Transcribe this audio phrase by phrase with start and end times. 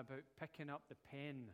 [0.00, 1.52] about picking up the pen.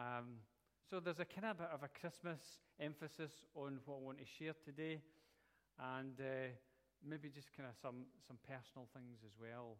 [0.00, 0.40] Um,
[0.88, 2.40] so there's a kind of bit of a Christmas
[2.80, 5.04] emphasis on what I want to share today,
[5.76, 6.48] and uh,
[7.04, 9.76] maybe just kind of some, some personal things as well.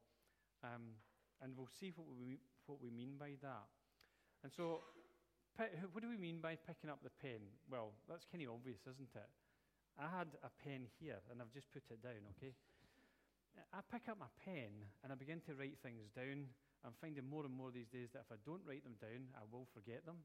[0.61, 1.01] Um,
[1.41, 3.65] and we'll see what we, what we mean by that.
[4.45, 4.85] And so,
[5.57, 7.41] what do we mean by picking up the pen?
[7.73, 9.31] Well, that's kind of obvious, isn't it?
[9.97, 12.53] I had a pen here, and I've just put it down, okay?
[13.73, 16.51] I pick up my pen and I begin to write things down.
[16.85, 19.49] I'm finding more and more these days that if I don't write them down, I
[19.49, 20.21] will forget them.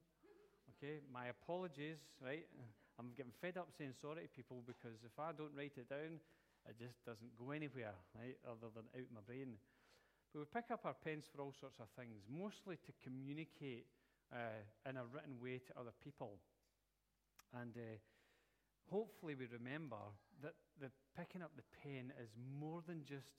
[0.76, 2.46] Okay, my apologies, right?
[3.00, 6.20] I'm getting fed up saying sorry to people because if I don't write it down,
[6.68, 9.56] it just doesn't go anywhere, right, other than out my brain.
[10.36, 13.88] But we pick up our pens for all sorts of things, mostly to communicate
[14.36, 16.38] uh, in a written way to other people.
[17.56, 17.98] And uh,
[18.92, 20.04] hopefully, we remember
[20.44, 23.32] that the picking up the pen is more than just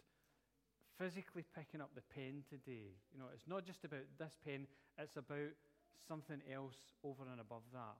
[1.00, 2.92] physically picking up the pen today.
[3.08, 4.68] You know, it's not just about this pen,
[5.00, 5.56] it's about
[6.04, 7.96] something else over and above that.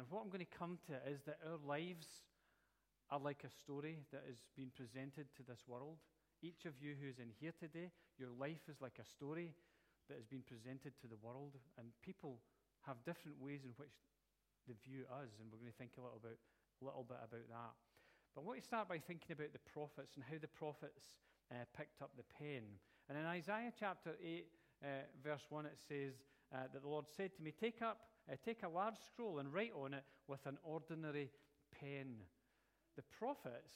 [0.00, 2.24] And what I'm going to come to is that our lives
[3.12, 6.00] are like a story that is being presented to this world.
[6.40, 9.52] Each of you who's in here today, your life is like a story
[10.08, 12.40] that has been presented to the world, and people
[12.88, 13.92] have different ways in which
[14.64, 16.40] they view us, and we're going to think a little bit,
[16.80, 17.74] a little bit about that.
[18.32, 21.20] But I want to start by thinking about the prophets and how the prophets
[21.50, 22.62] uh, picked up the pen.
[23.08, 24.46] And in Isaiah chapter 8,
[24.82, 24.86] uh,
[25.22, 26.14] verse 1, it says
[26.54, 27.98] uh, that the Lord said to me, Take up,
[28.30, 31.30] uh, take a large scroll and write on it with an ordinary
[31.78, 32.16] pen.
[32.96, 33.74] The prophets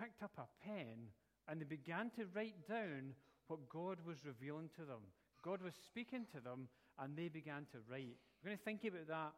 [0.00, 1.08] picked up a pen
[1.48, 3.14] and they began to write down
[3.48, 5.02] what God was revealing to them.
[5.42, 6.68] God was speaking to them,
[6.98, 8.16] and they began to write.
[8.42, 9.32] We're going to think about that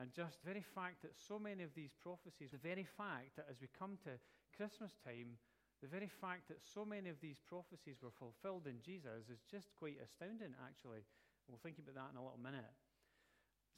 [0.00, 3.46] and just the very fact that so many of these prophecies, the very fact that
[3.50, 4.16] as we come to
[4.56, 5.36] Christmas time,
[5.82, 9.74] the very fact that so many of these prophecies were fulfilled in Jesus is just
[9.76, 11.02] quite astounding, actually.
[11.48, 12.70] We'll think about that in a little minute.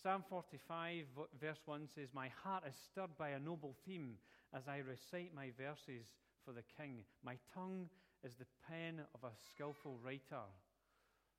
[0.03, 1.07] Psalm 45,
[1.41, 4.17] verse 1 says, My heart is stirred by a noble theme
[4.53, 6.05] as I recite my verses
[6.45, 7.05] for the king.
[7.25, 7.89] My tongue
[8.23, 10.45] is the pen of a skillful writer.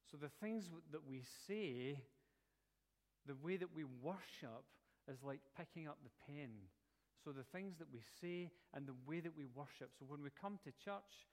[0.10, 2.00] So the things that we say
[3.26, 4.66] the way that we worship
[5.08, 6.50] is like picking up the pen.
[7.26, 9.90] So the things that we say and the way that we worship.
[9.98, 11.26] So when we come to church,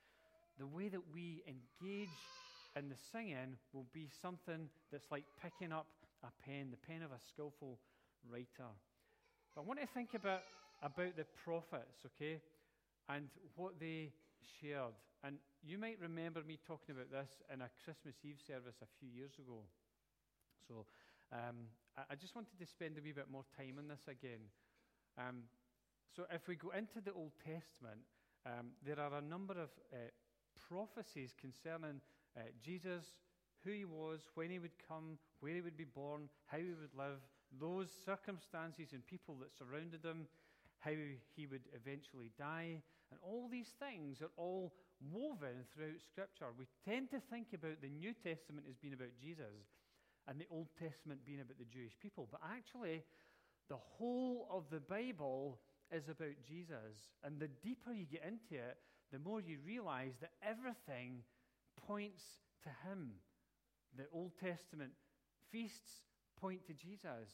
[0.58, 2.32] the way that we engage
[2.75, 5.86] in the singing will be something that's like picking up
[6.25, 7.76] a pen, the pen of a skillful
[8.25, 8.72] writer.
[9.54, 10.48] But I want to think about,
[10.82, 12.41] about the prophets, okay,
[13.10, 14.97] and what they shared.
[15.22, 19.12] And you might remember me talking about this in a Christmas Eve service a few
[19.12, 19.60] years ago.
[20.66, 20.86] So
[21.32, 21.69] um,
[22.09, 24.48] I, just wanted to spend a wee bit more time on this again.
[25.19, 25.44] Um,
[26.15, 28.05] so if we go into the Old Testament,
[28.45, 29.97] um, there are a number of uh,
[30.69, 32.00] prophecies concerning
[32.37, 33.05] uh, Jesus,
[33.65, 36.95] who he was, when he would come, where he would be born, how he would
[36.97, 37.21] live,
[37.59, 40.27] those circumstances and people that surrounded him,
[40.81, 40.93] how
[41.37, 42.83] he would eventually die.
[43.11, 44.72] And all these things are all
[45.12, 46.47] woven throughout Scripture.
[46.59, 49.69] We tend to think about the New Testament as being about Jesus
[50.28, 52.28] and the Old Testament being about the Jewish people.
[52.31, 53.03] But actually,
[53.69, 55.59] the whole of the Bible
[55.92, 57.12] is about Jesus.
[57.22, 58.78] And the deeper you get into it,
[59.12, 61.22] the more you realize that everything
[61.86, 62.22] points
[62.62, 63.12] to Him.
[63.97, 64.92] The Old Testament
[65.50, 66.04] feasts
[66.41, 67.28] point to Jesus.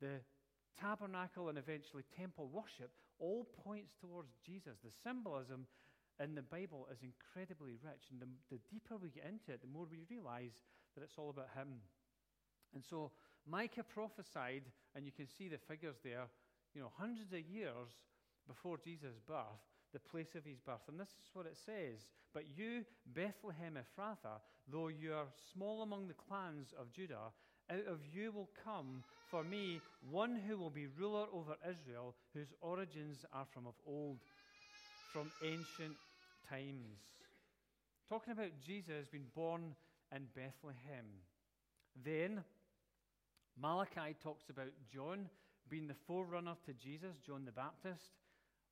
[0.00, 0.20] The
[0.80, 4.78] tabernacle and eventually temple worship all points towards Jesus.
[4.82, 5.66] The symbolism
[6.22, 8.08] in the Bible is incredibly rich.
[8.10, 11.30] And the, the deeper we get into it, the more we realize that it's all
[11.30, 11.80] about Him.
[12.74, 13.10] And so
[13.46, 14.62] Micah prophesied,
[14.94, 16.28] and you can see the figures there,
[16.74, 17.90] you know, hundreds of years
[18.46, 19.60] before Jesus' birth,
[19.92, 20.86] the place of his birth.
[20.88, 22.00] And this is what it says
[22.32, 27.32] But you, Bethlehem Ephrathah, though you are small among the clans of Judah,
[27.70, 29.80] out of you will come for me
[30.10, 34.18] one who will be ruler over Israel, whose origins are from of old,
[35.12, 35.96] from ancient
[36.48, 36.98] times.
[38.08, 39.74] Talking about Jesus being born
[40.14, 41.06] in Bethlehem.
[42.04, 42.42] Then,
[43.60, 45.28] Malachi talks about John
[45.70, 48.10] being the forerunner to Jesus, John the Baptist.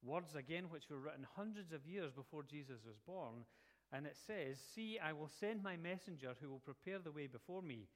[0.02, 3.46] Words again which were written hundreds of years before Jesus was born.
[3.92, 7.62] And it says, See, I will send my messenger who will prepare the way before
[7.62, 7.88] me.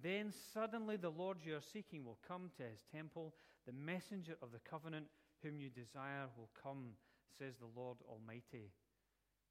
[0.00, 3.34] Then suddenly the Lord you are seeking will come to his temple.
[3.66, 5.06] The messenger of the covenant
[5.42, 6.94] whom you desire will come,
[7.38, 8.70] says the Lord Almighty.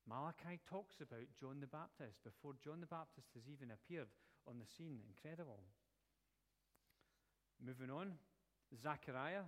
[0.07, 4.09] Malachi talks about John the Baptist before John the Baptist has even appeared
[4.47, 4.99] on the scene.
[5.05, 5.59] Incredible.
[7.63, 8.13] Moving on,
[8.79, 9.43] Zechariah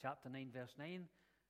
[0.00, 1.04] chapter 9, verse 9,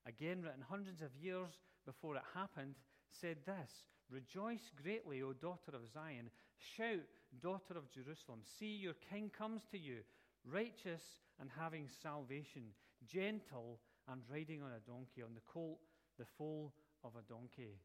[0.07, 2.75] again written hundreds of years before it happened,
[3.11, 3.71] said this
[4.11, 6.31] Rejoice greatly, O daughter of Zion.
[6.77, 7.03] Shout,
[7.41, 9.99] daughter of Jerusalem, see, your king comes to you,
[10.45, 11.03] righteous
[11.41, 12.63] and having salvation,
[13.07, 15.79] gentle and riding on a donkey, on the colt,
[16.19, 16.73] the foal
[17.03, 17.81] of a donkey.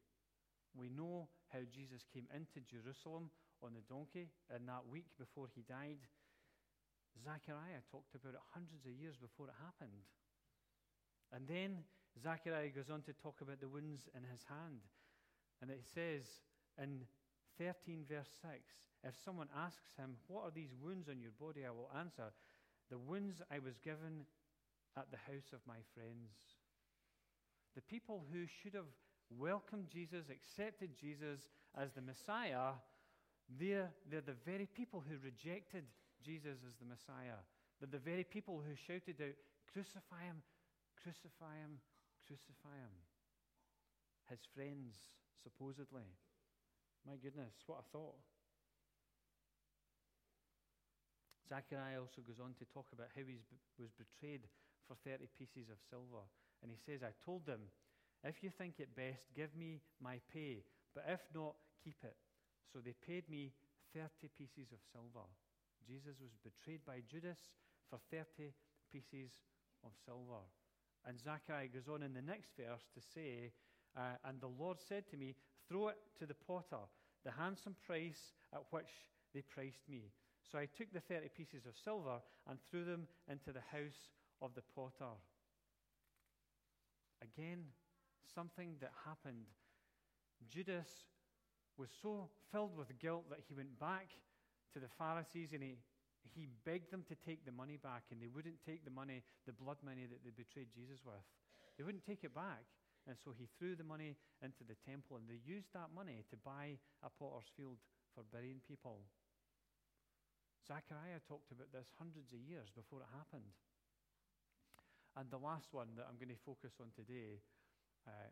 [0.76, 3.30] We know how Jesus came into Jerusalem
[3.62, 5.98] on the donkey in that week before he died.
[7.18, 10.06] Zechariah talked about it hundreds of years before it happened.
[11.32, 11.84] And then
[12.22, 14.82] Zechariah goes on to talk about the wounds in his hand.
[15.62, 16.26] And it says
[16.78, 17.06] in
[17.58, 18.62] 13, verse 6
[19.04, 21.64] if someone asks him, What are these wounds on your body?
[21.64, 22.32] I will answer,
[22.90, 24.26] The wounds I was given
[24.96, 26.36] at the house of my friends.
[27.74, 28.90] The people who should have
[29.30, 31.48] welcomed Jesus, accepted Jesus
[31.78, 32.74] as the Messiah,
[33.58, 35.84] they're, they're the very people who rejected
[36.24, 37.40] Jesus as the Messiah.
[37.78, 39.36] They're the very people who shouted out,
[39.72, 40.42] Crucify him,
[40.98, 41.78] crucify him,
[42.26, 42.94] crucify him.
[44.28, 44.94] His friends,
[45.42, 46.06] supposedly.
[47.06, 48.18] My goodness, what a thought.
[51.48, 53.34] Zechariah also goes on to talk about how he
[53.78, 54.46] was betrayed
[54.86, 56.22] for 30 pieces of silver.
[56.62, 57.66] And he says, I told them,
[58.22, 60.62] if you think it best, give me my pay,
[60.94, 62.14] but if not, keep it.
[62.70, 63.50] So they paid me
[63.94, 65.26] 30 pieces of silver.
[65.86, 67.38] Jesus was betrayed by Judas
[67.88, 68.52] for 30
[68.92, 69.32] pieces
[69.84, 70.42] of silver.
[71.06, 73.52] And Zechariah goes on in the next verse to say,
[73.96, 75.34] uh, And the Lord said to me,
[75.68, 76.84] Throw it to the potter,
[77.24, 78.90] the handsome price at which
[79.32, 80.10] they priced me.
[80.50, 82.18] So I took the 30 pieces of silver
[82.48, 84.10] and threw them into the house
[84.42, 85.14] of the potter.
[87.22, 87.64] Again,
[88.34, 89.46] something that happened.
[90.48, 90.88] Judas
[91.76, 94.08] was so filled with guilt that he went back
[94.74, 95.78] to the Pharisees and he,
[96.34, 99.52] he begged them to take the money back, and they wouldn't take the money, the
[99.56, 101.24] blood money that they betrayed Jesus with.
[101.78, 102.68] They wouldn't take it back.
[103.08, 104.14] And so he threw the money
[104.44, 107.80] into the temple, and they used that money to buy a potter's field
[108.12, 109.00] for burying people.
[110.68, 113.56] Zechariah talked about this hundreds of years before it happened.
[115.16, 117.42] And the last one that I'm going to focus on today,
[118.06, 118.30] uh,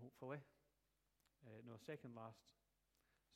[0.00, 0.42] hopefully,
[1.46, 2.40] uh, no, second last,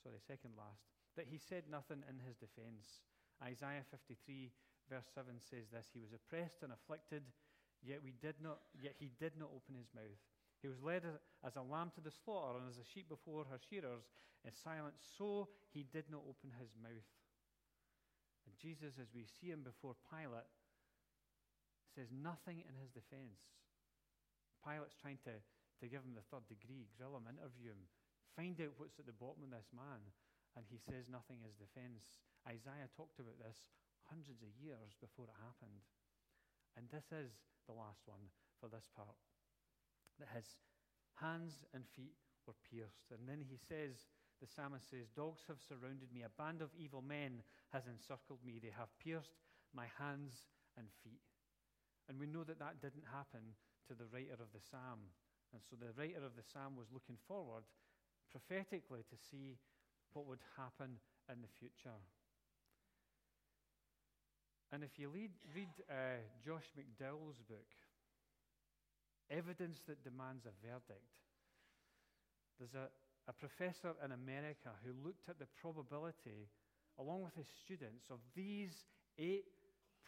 [0.03, 3.03] sorry, second last, that he said nothing in his defense.
[3.43, 4.55] Isaiah 53,
[4.87, 7.27] verse 7 says this He was oppressed and afflicted,
[7.83, 10.23] yet, we did not, yet he did not open his mouth.
[10.63, 11.03] He was led
[11.43, 14.07] as a lamb to the slaughter, and as a sheep before her shearers
[14.47, 17.11] is silent, so he did not open his mouth.
[18.47, 20.51] And Jesus, as we see him before Pilate,
[21.95, 23.43] says nothing in his defense.
[24.63, 27.87] Pilate's trying to, to give him the third degree, grill him, interview him,
[28.35, 30.03] find out what's at the bottom of this man.
[30.57, 32.23] And he says nothing as defense.
[32.47, 33.69] Isaiah talked about this
[34.09, 35.85] hundreds of years before it happened.
[36.77, 37.35] And this is
[37.69, 39.19] the last one for this part.
[40.19, 40.59] That his
[41.21, 42.17] hands and feet
[42.47, 43.13] were pierced.
[43.13, 44.09] And then he says,
[44.41, 46.23] the psalmist says, Dogs have surrounded me.
[46.23, 47.43] A band of evil men
[47.75, 48.63] has encircled me.
[48.63, 49.35] They have pierced
[49.75, 50.47] my hands
[50.79, 51.23] and feet.
[52.09, 53.59] And we know that that didn't happen
[53.91, 55.13] to the writer of the psalm.
[55.53, 57.67] And so the writer of the psalm was looking forward
[58.31, 59.59] prophetically to see
[60.13, 60.99] what would happen
[61.31, 61.99] in the future.
[64.73, 67.69] And if you read, read uh, Josh McDowell's book,
[69.31, 71.09] Evidence That Demands a Verdict,
[72.59, 72.89] there's a,
[73.29, 76.49] a professor in America who looked at the probability,
[76.99, 78.85] along with his students, of these
[79.19, 79.47] eight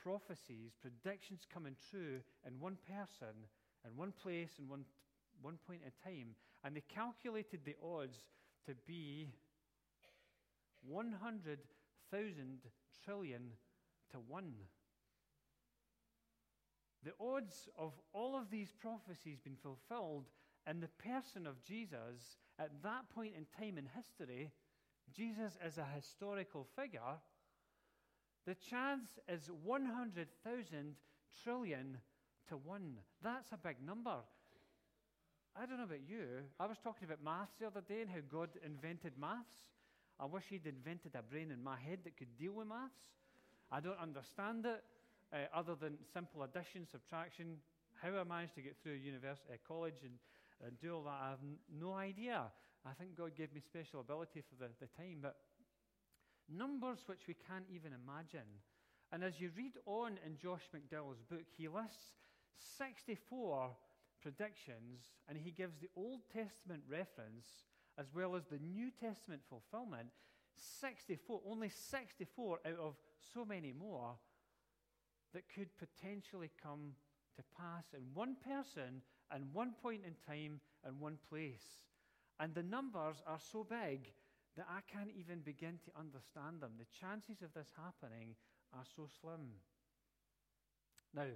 [0.02, 3.32] prophecies, predictions coming true in one person,
[3.86, 4.84] in one place, in one,
[5.40, 6.34] one point in time.
[6.64, 8.18] And they calculated the odds
[8.66, 9.28] to be
[10.90, 12.58] 100,000
[13.04, 13.42] trillion
[14.10, 14.52] to one.
[17.04, 20.26] The odds of all of these prophecies being fulfilled
[20.68, 24.50] in the person of Jesus at that point in time in history,
[25.14, 27.18] Jesus is a historical figure,
[28.46, 30.94] the chance is 100,000
[31.42, 31.98] trillion
[32.48, 32.96] to 1.
[33.22, 34.16] That's a big number.
[35.56, 36.24] I don't know about you.
[36.58, 39.54] I was talking about maths the other day and how God invented maths.
[40.20, 43.08] I wish He'd invented a brain in my head that could deal with maths.
[43.72, 44.84] I don't understand it
[45.32, 47.56] uh, other than simple addition, subtraction.
[48.02, 50.18] How I managed to get through university, uh, college and
[50.64, 51.18] and do all that.
[51.22, 52.42] I have n- no idea.
[52.84, 55.36] I think God gave me special ability for the, the time, but
[56.48, 58.48] numbers which we can't even imagine.
[59.12, 62.14] And as you read on in Josh McDowell's book, he lists
[62.78, 63.70] 64
[64.22, 67.48] predictions and he gives the Old Testament reference
[67.98, 70.08] as well as the New Testament fulfillment.
[70.80, 72.94] 64, only 64 out of
[73.34, 74.16] so many more
[75.32, 76.92] that could potentially come
[77.36, 81.80] to pass in one person and one point in time and one place.
[82.38, 84.12] And the numbers are so big
[84.56, 86.72] that I can't even begin to understand them.
[86.78, 88.34] The chances of this happening
[88.74, 89.60] are so slim.
[91.14, 91.30] Now,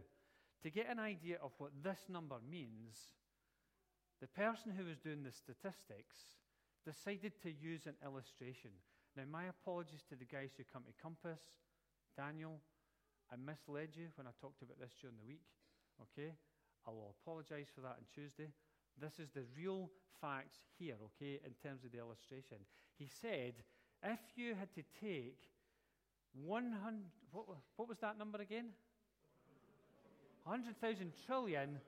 [0.63, 2.97] to get an idea of what this number means,
[4.21, 6.17] the person who was doing the statistics
[6.85, 8.71] decided to use an illustration.
[9.17, 11.41] Now, my apologies to the guys who come to Compass,
[12.17, 12.61] Daniel.
[13.33, 15.43] I misled you when I talked about this during the week.
[16.01, 16.33] Okay?
[16.87, 18.49] I will apologize for that on Tuesday.
[19.01, 22.59] This is the real facts here, okay, in terms of the illustration.
[22.99, 23.55] He said,
[24.03, 25.39] if you had to take
[26.45, 27.01] 100,
[27.33, 28.67] what, what was that number again?
[30.45, 31.81] 100,000 trillion,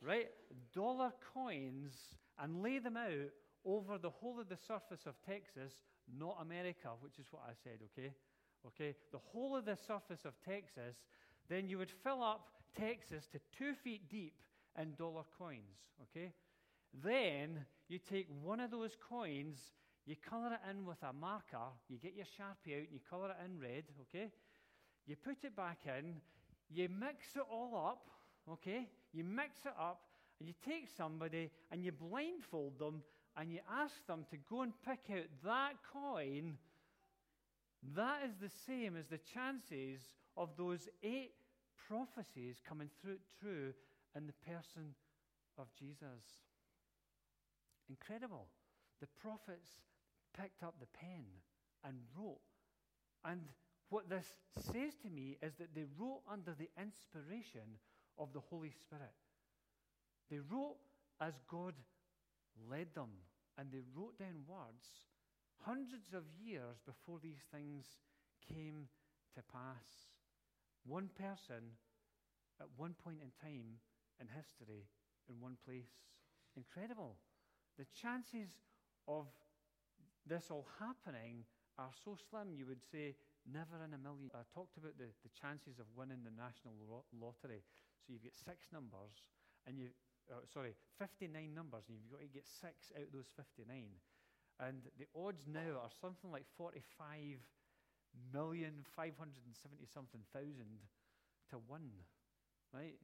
[0.00, 0.28] right,
[0.74, 1.94] dollar coins
[2.38, 3.34] and lay them out
[3.64, 5.72] over the whole of the surface of Texas,
[6.18, 8.12] not America, which is what I said, okay?
[8.66, 10.96] Okay, the whole of the surface of Texas,
[11.48, 12.48] then you would fill up
[12.78, 14.34] Texas to two feet deep
[14.80, 16.32] in dollar coins, okay?
[17.02, 19.58] Then you take one of those coins,
[20.06, 23.30] you color it in with a marker, you get your Sharpie out and you color
[23.30, 24.30] it in red, okay?
[25.06, 26.16] You put it back in,
[26.68, 28.10] you mix it all up,
[28.52, 28.88] okay?
[29.12, 30.00] You mix it up,
[30.38, 33.02] and you take somebody and you blindfold them
[33.40, 36.58] and you ask them to go and pick out that coin.
[37.96, 40.02] That is the same as the chances
[40.36, 41.32] of those eight
[41.88, 43.72] prophecies coming through, true
[44.14, 44.94] in the person
[45.56, 46.22] of Jesus.
[47.88, 48.46] Incredible.
[49.00, 49.70] The prophets
[50.38, 51.24] picked up the pen
[51.82, 52.40] and wrote.
[53.24, 53.40] And
[53.88, 57.78] what this says to me is that they wrote under the inspiration
[58.18, 59.14] of the Holy Spirit.
[60.30, 60.76] They wrote
[61.22, 61.72] as God
[62.70, 63.08] led them,
[63.60, 65.04] and they wrote down words
[65.60, 67.84] hundreds of years before these things
[68.40, 68.88] came
[69.36, 70.08] to pass.
[70.88, 71.76] One person
[72.56, 73.76] at one point in time
[74.16, 74.88] in history
[75.28, 75.92] in one place.
[76.56, 77.20] Incredible.
[77.76, 78.48] The chances
[79.06, 79.28] of
[80.24, 81.44] this all happening
[81.78, 83.14] are so slim, you would say,
[83.44, 84.32] never in a million.
[84.32, 86.76] I talked about the, the chances of winning the national
[87.12, 87.60] lottery.
[88.00, 89.20] So you've got six numbers,
[89.68, 89.92] and you,
[90.30, 93.66] uh, sorry, 59 numbers, and you've got to get six out of those 59.
[94.60, 97.42] And the odds now are something like 45
[98.30, 99.42] million, 570
[99.90, 100.86] something thousand
[101.50, 101.90] to one,
[102.74, 102.98] right?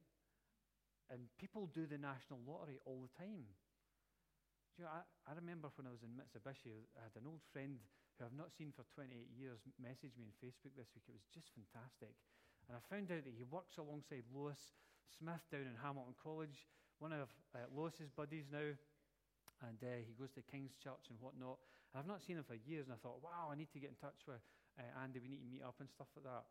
[1.09, 3.47] And people do the national lottery all the time.
[4.77, 7.81] You know, I, I remember when I was in Mitsubishi, I had an old friend
[8.15, 11.09] who I've not seen for 28 years message me on Facebook this week.
[11.09, 12.13] It was just fantastic.
[12.69, 16.67] And I found out that he works alongside Lois Smith down in Hamilton College,
[16.99, 18.75] one of uh, Lois's buddies now.
[19.65, 21.57] And uh, he goes to King's Church and whatnot.
[21.97, 23.97] I've not seen him for years, and I thought, wow, I need to get in
[23.97, 24.37] touch with
[24.77, 25.17] uh, Andy.
[25.17, 26.45] We need to meet up and stuff like that.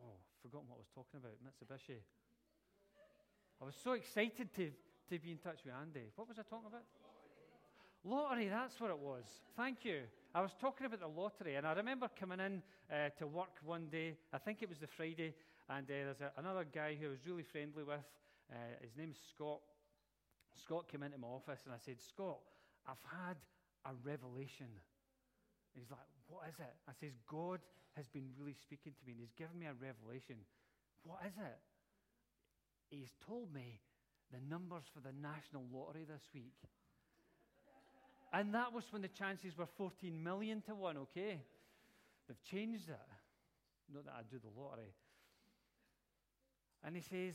[0.00, 1.36] Oh, forgotten what I was talking about.
[1.44, 2.00] Mitsubishi.
[3.60, 6.08] I was so excited to, to be in touch with Andy.
[6.16, 6.86] What was I talking about?
[8.04, 9.24] Lottery, that's what it was.
[9.56, 10.02] Thank you.
[10.34, 13.88] I was talking about the lottery, and I remember coming in uh, to work one
[13.90, 14.16] day.
[14.32, 15.34] I think it was the Friday,
[15.68, 18.00] and uh, there's a, another guy who I was really friendly with.
[18.50, 19.60] Uh, his name's Scott.
[20.60, 22.38] Scott came into my office, and I said, Scott,
[22.86, 23.36] I've had
[23.84, 24.68] a revelation.
[25.74, 26.74] He's like, What is it?
[26.88, 27.60] I says, God
[27.96, 30.36] has been really speaking to me, and he's given me a revelation.
[31.04, 31.58] What is it?
[32.90, 33.80] He's told me
[34.32, 36.56] the numbers for the national lottery this week.
[38.32, 41.40] And that was when the chances were 14 million to 1, okay?
[42.26, 43.08] They've changed it.
[43.92, 44.92] Not that I do the lottery.
[46.84, 47.34] And he says,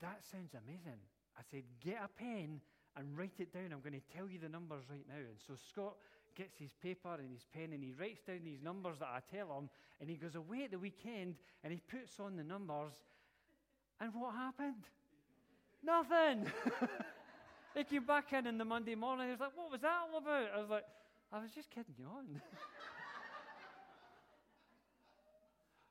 [0.00, 1.00] That sounds amazing.
[1.38, 2.60] I said, Get a pen
[2.96, 3.72] and write it down.
[3.72, 5.18] I'm going to tell you the numbers right now.
[5.18, 5.94] And so Scott
[6.34, 9.56] gets his paper and his pen and he writes down these numbers that I tell
[9.56, 9.68] him.
[10.00, 12.92] And he goes away at the weekend and he puts on the numbers.
[14.00, 14.84] And what happened?
[15.82, 16.50] Nothing.
[17.76, 19.26] he came back in in the Monday morning.
[19.26, 20.48] He was like, What was that all about?
[20.54, 20.84] I was like,
[21.32, 22.24] I was just kidding you on.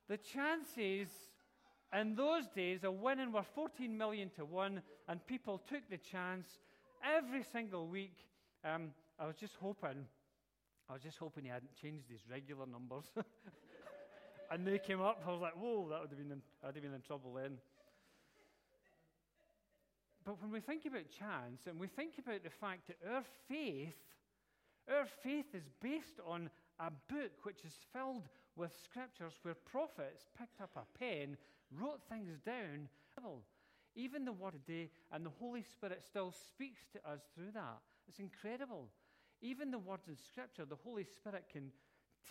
[0.10, 1.10] the chances
[1.94, 6.48] in those days of winning were 14 million to 1, and people took the chance
[7.04, 8.18] every single week.
[8.64, 10.06] Um, I was just hoping,
[10.90, 13.06] I was just hoping he hadn't changed his regular numbers.
[14.52, 15.24] and they came up.
[15.26, 17.58] I was like, whoa, that would have been in, I'd have been in trouble then.
[20.26, 23.96] But when we think about chance and we think about the fact that our faith,
[24.90, 28.28] our faith is based on a book which is filled
[28.58, 31.38] with scriptures where prophets picked up a pen,
[31.72, 32.90] wrote things down.
[33.96, 37.80] Even the word today, and the Holy Spirit still speaks to us through that.
[38.08, 38.90] It's incredible.
[39.42, 41.72] Even the words in Scripture, the Holy Spirit can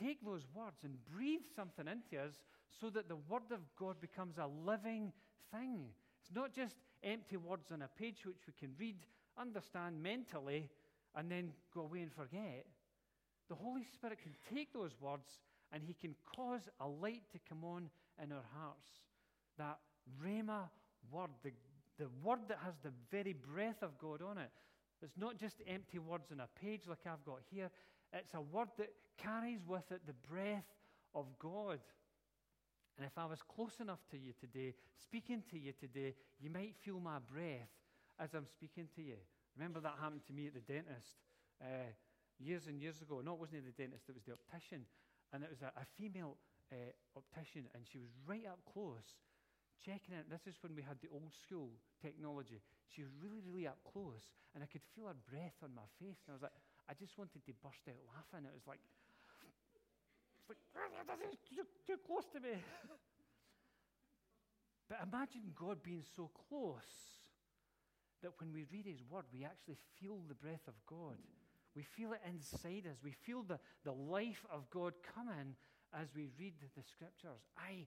[0.01, 2.35] take those words and breathe something into us
[2.81, 5.13] so that the Word of God becomes a living
[5.53, 5.87] thing.
[6.21, 8.97] It's not just empty words on a page which we can read,
[9.39, 10.69] understand mentally,
[11.17, 12.67] and then go away and forget.
[13.49, 15.41] The Holy Spirit can take those words
[15.73, 17.91] and He can cause a light to come on
[18.23, 18.89] in our hearts.
[19.59, 19.79] That
[20.23, 20.69] Rhema
[21.11, 21.53] word, the,
[21.99, 24.51] the word that has the very breath of God on it.
[25.03, 27.71] It's not just empty words on a page like I've got here.
[28.13, 30.65] It's a word that carries with it the breath
[31.15, 31.81] of God.
[32.97, 36.75] And if I was close enough to you today, speaking to you today, you might
[36.81, 37.69] feel my breath
[38.19, 39.17] as I'm speaking to you.
[39.57, 41.21] Remember that happened to me at the dentist
[41.61, 41.93] uh,
[42.39, 43.21] years and years ago.
[43.25, 44.87] No, it wasn't the dentist, it was the optician.
[45.33, 46.37] And it was a, a female
[46.73, 46.77] uh,
[47.17, 49.17] optician, and she was right up close
[49.83, 50.31] checking it.
[50.31, 52.63] This is when we had the old school technology.
[52.89, 56.23] She was really, really up close, and I could feel her breath on my face.
[56.27, 56.57] And I was like,
[56.89, 58.47] I just wanted to burst out laughing.
[58.47, 58.81] It was like,
[60.41, 60.63] it's like,
[61.51, 62.55] too, too close to me.
[64.89, 67.19] but imagine God being so close
[68.23, 71.19] that when we read His Word, we actually feel the breath of God.
[71.75, 73.03] We feel it inside us.
[73.05, 75.57] We feel the, the life of God coming
[75.93, 77.43] as we read the Scriptures.
[77.59, 77.87] I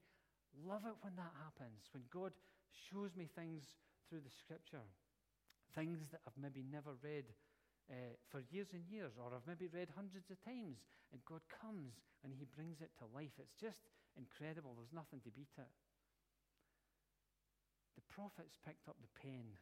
[0.66, 2.34] love it when that happens, when God
[2.72, 3.64] shows me things
[4.08, 4.86] through the Scripture,
[5.76, 7.30] things that I've maybe never read
[7.90, 10.82] uh, for years and years, or I've maybe read hundreds of times,
[11.14, 13.34] and God comes and He brings it to life.
[13.38, 14.78] It's just incredible.
[14.78, 15.74] There's nothing to beat it.
[17.98, 19.58] The prophets picked up the pen.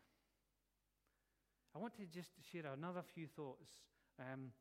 [1.76, 3.70] I want to just share another few thoughts,
[4.20, 4.52] um,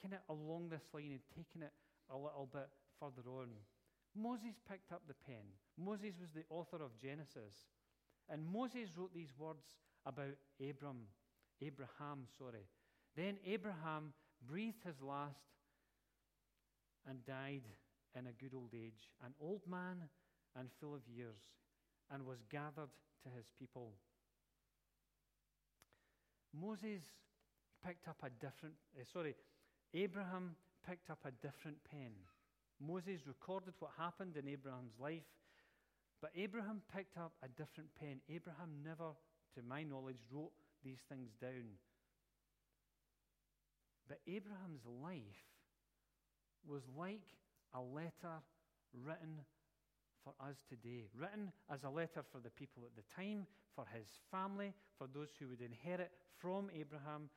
[0.00, 1.74] kind of along this line and taking it
[2.10, 3.52] a little bit further on.
[4.20, 5.44] Moses picked up the pen.
[5.76, 7.54] Moses was the author of Genesis.
[8.28, 9.64] And Moses wrote these words
[10.04, 11.06] about Abram,
[11.62, 12.66] Abraham, sorry.
[13.16, 14.12] Then Abraham
[14.46, 15.40] breathed his last
[17.08, 17.62] and died
[18.18, 20.08] in a good old age, an old man
[20.56, 21.40] and full of years,
[22.10, 22.90] and was gathered
[23.22, 23.92] to his people.
[26.58, 27.02] Moses
[27.86, 29.34] picked up a different, uh, sorry,
[29.94, 30.56] Abraham
[30.88, 32.12] picked up a different pen.
[32.80, 35.26] Moses recorded what happened in Abraham's life,
[36.20, 38.20] but Abraham picked up a different pen.
[38.28, 39.14] Abraham never,
[39.54, 40.52] to my knowledge, wrote
[40.84, 41.78] these things down.
[44.08, 45.46] But Abraham's life
[46.66, 47.36] was like
[47.74, 48.42] a letter
[48.94, 49.44] written
[50.24, 54.06] for us today, written as a letter for the people at the time, for his
[54.30, 57.30] family, for those who would inherit from Abraham.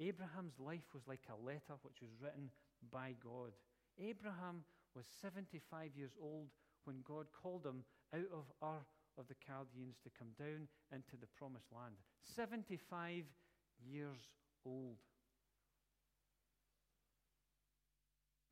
[0.00, 2.50] Abraham's life was like a letter which was written
[2.92, 3.52] by God.
[3.98, 4.62] Abraham
[4.98, 6.48] was 75 years old
[6.82, 8.82] when God called him out of Ur
[9.16, 11.94] of the Chaldeans to come down into the promised land.
[12.34, 13.22] 75
[13.78, 14.18] years
[14.66, 14.98] old.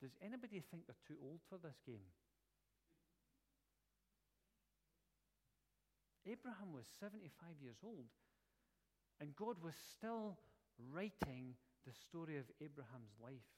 [0.01, 2.15] Does anybody think they're too old for this game?
[6.31, 8.07] Abraham was 75 years old,
[9.21, 10.39] and God was still
[10.95, 11.55] writing
[11.87, 13.51] the story of Abraham's life.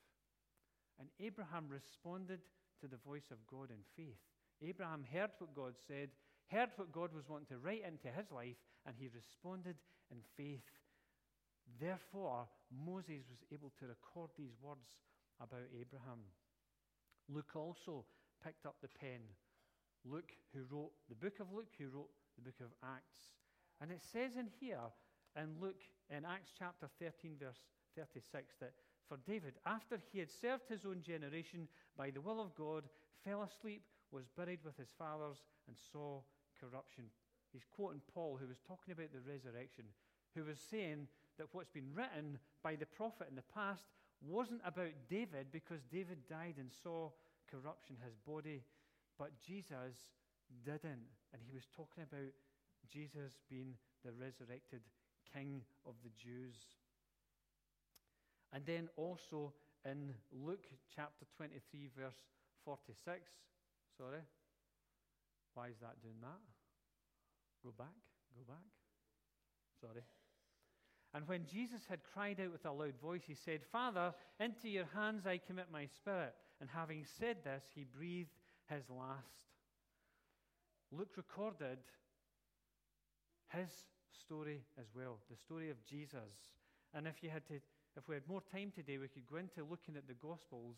[0.98, 2.40] And Abraham responded
[2.81, 4.19] to the voice of God in faith.
[4.62, 6.11] Abraham heard what God said,
[6.49, 9.77] heard what God was wanting to write into his life, and he responded
[10.11, 10.64] in faith.
[11.81, 14.88] Therefore, Moses was able to record these words
[15.41, 16.25] about Abraham.
[17.29, 18.05] Luke also
[18.43, 19.21] picked up the pen.
[20.05, 23.37] Luke, who wrote the book of Luke, who wrote the book of Acts.
[23.81, 24.91] And it says in here,
[25.37, 27.61] in Luke, in Acts chapter 13, verse
[27.97, 28.73] 36, that
[29.09, 32.85] for David, after he had served his own generation by the will of God,
[33.25, 36.21] fell asleep, was buried with his fathers, and saw
[36.61, 37.05] corruption.
[37.53, 39.85] He's quoting Paul, who was talking about the resurrection,
[40.35, 43.87] who was saying that what's been written by the prophet in the past
[44.21, 47.11] wasn't about David because David died and saw
[47.51, 48.62] corruption, his body,
[49.18, 49.97] but Jesus
[50.64, 51.09] didn't.
[51.33, 52.33] And he was talking about
[52.90, 54.83] Jesus being the resurrected
[55.33, 56.57] King of the Jews.
[58.52, 59.52] And then also
[59.84, 62.16] in Luke chapter 23, verse
[62.64, 63.30] 46.
[63.96, 64.20] Sorry.
[65.54, 66.40] Why is that doing that?
[67.64, 67.98] Go back,
[68.34, 68.64] go back.
[69.80, 70.02] Sorry.
[71.14, 74.87] And when Jesus had cried out with a loud voice, he said, Father, into your
[74.94, 76.34] hands I commit my spirit.
[76.61, 78.34] And having said this, he breathed
[78.68, 79.48] his last.
[80.92, 81.78] Luke recorded
[83.48, 83.70] his
[84.12, 86.50] story as well, the story of Jesus.
[86.94, 87.54] And if you had to,
[87.98, 90.76] if we had more time today, we could go into looking at the Gospels,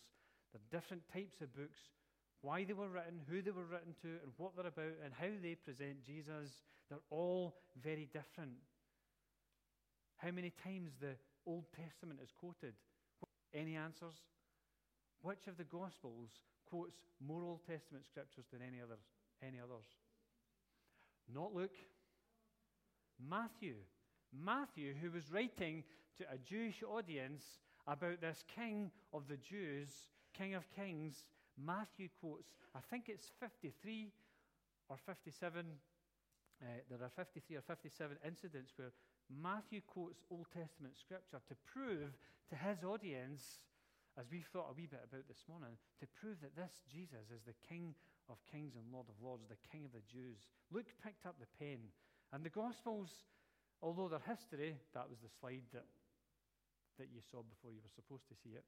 [0.52, 1.92] the different types of books,
[2.40, 5.28] why they were written, who they were written to, and what they're about, and how
[5.42, 6.64] they present Jesus.
[6.88, 8.56] They're all very different.
[10.16, 11.14] How many times the
[11.46, 12.72] Old Testament is quoted?
[13.52, 14.14] Any answers?
[15.20, 16.30] Which of the Gospels
[16.64, 18.96] quotes more Old Testament scriptures than any, other,
[19.46, 19.84] any others?
[21.32, 21.76] Not Luke.
[23.20, 23.74] Matthew.
[24.32, 25.84] Matthew, who was writing
[26.18, 27.42] to a Jewish audience
[27.86, 29.88] about this king of the Jews,
[30.36, 31.24] king of kings,
[31.58, 34.12] Matthew quotes, I think it's 53
[34.88, 35.66] or 57.
[36.62, 38.92] Uh, there are 53 or 57 incidents where
[39.30, 42.12] Matthew quotes Old Testament scripture to prove
[42.50, 43.62] to his audience,
[44.18, 47.42] as we've thought a wee bit about this morning, to prove that this Jesus is
[47.46, 47.94] the King
[48.28, 50.46] of kings and Lord of lords, the King of the Jews.
[50.70, 51.78] Luke picked up the pen.
[52.32, 53.10] And the Gospels,
[53.82, 55.86] although they're history, that was the slide that,
[57.00, 58.64] that you saw before you were supposed to see it.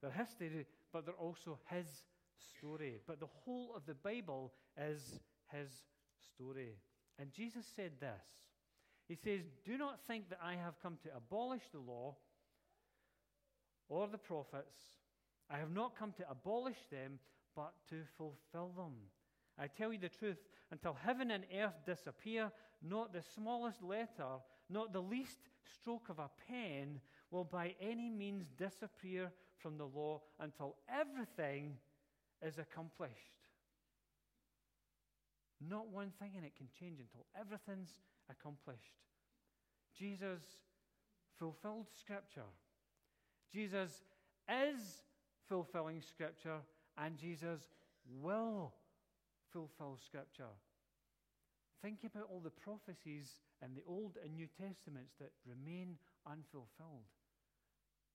[0.00, 1.86] They're history, but they're also his
[2.56, 3.00] story.
[3.06, 5.20] But the whole of the Bible is
[5.52, 5.70] his
[6.34, 6.76] story.
[7.18, 8.26] And Jesus said this
[9.08, 12.16] He says, Do not think that I have come to abolish the law
[13.88, 14.78] or the prophets.
[15.50, 17.18] I have not come to abolish them,
[17.56, 18.94] but to fulfill them.
[19.58, 20.38] I tell you the truth,
[20.70, 24.38] until heaven and earth disappear, not the smallest letter,
[24.70, 25.38] not the least
[25.80, 31.76] stroke of a pen will by any means disappear from the law until everything
[32.42, 33.14] is accomplished.
[35.60, 38.96] Not one thing in it can change until everything's accomplished.
[39.96, 40.40] Jesus
[41.38, 42.48] fulfilled Scripture.
[43.52, 44.04] Jesus
[44.48, 45.02] is
[45.48, 46.58] fulfilling Scripture,
[46.96, 47.68] and Jesus
[48.20, 48.72] will
[49.52, 50.52] fulfill Scripture.
[51.82, 57.08] Think about all the prophecies in the Old and New Testaments that remain unfulfilled.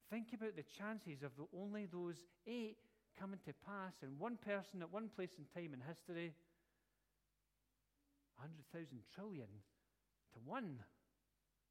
[0.09, 2.77] Think about the chances of the, only those eight
[3.19, 6.33] coming to pass and one person at one place in time in history
[8.37, 9.47] 100,000 trillion
[10.33, 10.83] to one.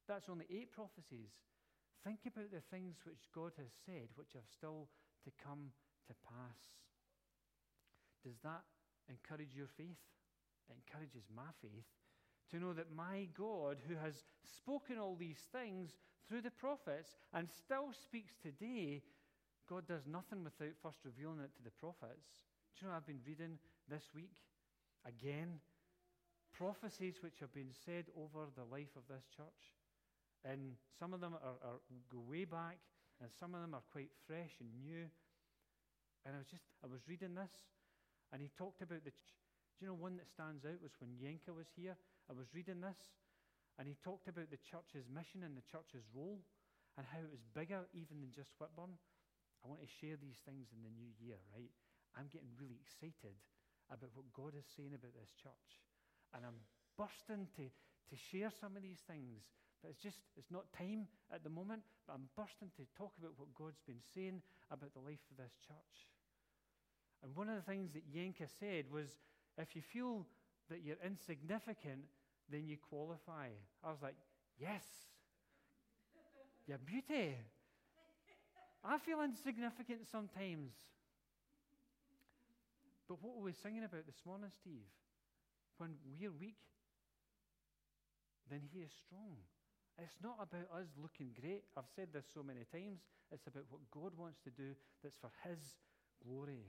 [0.07, 1.29] That's only eight prophecies.
[2.03, 4.89] Think about the things which God has said, which have still
[5.25, 5.73] to come
[6.09, 6.61] to pass.
[8.25, 8.65] Does that
[9.09, 10.01] encourage your faith?
[10.69, 11.85] It encourages my faith
[12.51, 14.23] to know that my God, who has
[14.57, 15.91] spoken all these things
[16.27, 19.01] through the prophets and still speaks today,
[19.67, 22.45] God does nothing without first revealing it to the prophets.
[22.77, 23.57] Do you know I've been reading
[23.89, 24.35] this week?
[25.07, 25.59] Again,
[26.53, 29.73] prophecies which have been said over the life of this church.
[30.43, 31.79] And some of them are, are,
[32.11, 32.77] go way back,
[33.21, 35.09] and some of them are quite fresh and new.
[36.25, 37.53] And I was just, I was reading this,
[38.31, 39.11] and he talked about the.
[39.11, 39.37] Ch-
[39.79, 41.97] Do you know one that stands out was when Yenka was here?
[42.29, 42.97] I was reading this,
[43.77, 46.41] and he talked about the church's mission and the church's role,
[46.97, 48.97] and how it was bigger even than just Whitburn.
[49.61, 51.73] I want to share these things in the new year, right?
[52.15, 53.35] I'm getting really excited
[53.91, 55.83] about what God is saying about this church.
[56.33, 56.61] And I'm
[56.97, 59.43] bursting to, to share some of these things.
[59.83, 63.37] But it's just, it's not time at the moment, but I'm bursting to talk about
[63.37, 65.95] what God's been saying about the life of this church.
[67.21, 69.19] And one of the things that Yenka said was
[69.57, 70.25] if you feel
[70.69, 72.05] that you're insignificant,
[72.49, 73.49] then you qualify.
[73.83, 74.15] I was like,
[74.59, 74.83] yes,
[76.67, 77.35] you're beauty.
[78.83, 80.73] I feel insignificant sometimes.
[83.07, 84.89] But what were we singing about this morning, Steve?
[85.77, 86.57] When we're weak,
[88.49, 89.37] then He is strong.
[89.97, 91.63] It's not about us looking great.
[91.77, 92.99] I've said this so many times.
[93.31, 95.59] It's about what God wants to do that's for His
[96.23, 96.65] glory.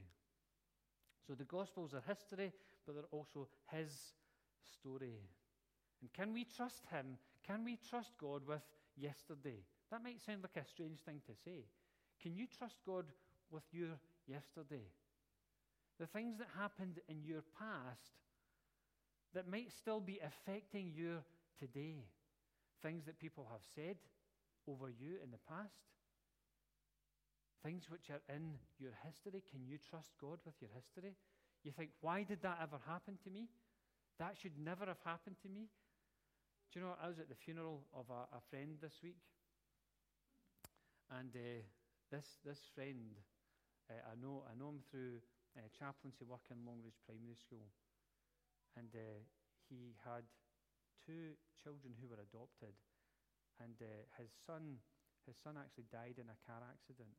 [1.27, 2.53] So the Gospels are history,
[2.87, 3.93] but they're also His
[4.79, 5.21] story.
[6.01, 7.19] And can we trust Him?
[7.47, 8.63] Can we trust God with
[8.97, 9.65] yesterday?
[9.91, 11.65] That might sound like a strange thing to say.
[12.23, 13.07] Can you trust God
[13.51, 14.87] with your yesterday?
[15.99, 18.13] The things that happened in your past
[19.35, 21.23] that might still be affecting your
[21.59, 22.05] today.
[22.83, 23.97] Things that people have said
[24.69, 25.77] over you in the past.
[27.65, 29.43] Things which are in your history.
[29.51, 31.17] Can you trust God with your history?
[31.67, 33.51] You think, why did that ever happen to me?
[34.23, 35.67] That should never have happened to me.
[36.71, 39.19] Do you know, I was at the funeral of a, a friend this week.
[41.11, 41.67] And uh,
[42.15, 43.19] this, this friend,
[43.91, 45.19] uh, I, know, I know him through
[45.59, 47.67] uh, chaplaincy work in Longridge Primary School.
[48.79, 49.27] And uh,
[49.67, 50.23] he had
[51.03, 52.79] two children who were adopted.
[53.59, 54.79] And uh, his, son,
[55.27, 57.19] his son actually died in a car accident.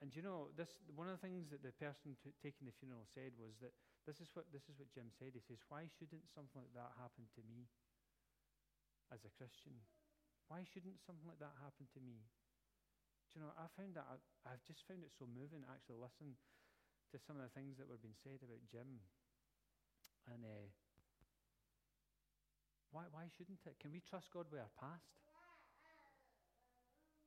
[0.00, 3.04] And you know, this, one of the things that the person t- taking the funeral
[3.12, 3.76] said was that
[4.08, 5.36] this is, what, this is what Jim said.
[5.36, 7.68] He says, Why shouldn't something like that happen to me
[9.12, 9.76] as a Christian?
[10.48, 12.24] Why shouldn't something like that happen to me?
[13.28, 16.34] Do you know, I found that, I, have just found it so moving actually listen
[17.12, 19.04] to some of the things that were being said about Jim.
[20.26, 20.66] And uh,
[22.90, 23.78] why, why shouldn't it?
[23.78, 25.14] Can we trust God with our past?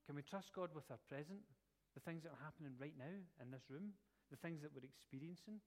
[0.04, 1.48] Can we trust God with our present?
[1.94, 3.94] The things that are happening right now in this room?
[4.32, 5.62] The things that we're experiencing?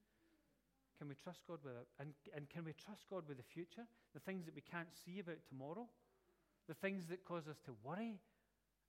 [0.98, 1.88] Can we trust God with it?
[2.00, 3.84] And, and can we trust God with the future?
[4.14, 5.86] The things that we can't see about tomorrow?
[6.68, 8.18] The things that cause us to worry